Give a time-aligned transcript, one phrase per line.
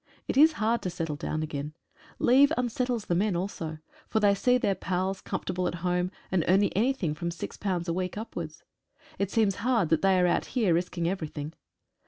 [0.27, 1.73] It is hard to settle down again.
[2.17, 3.77] Leave unsettles the men also,
[4.09, 8.17] for they see their pals comfortable at home, and earning anything from £6 a week
[8.17, 8.63] upwards.
[9.19, 11.53] It seems hard that they are out here risking everything.